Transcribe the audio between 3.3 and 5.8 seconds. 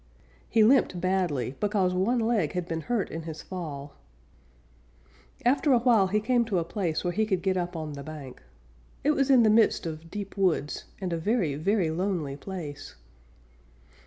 fall. After a